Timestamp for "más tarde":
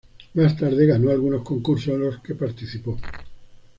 0.33-0.87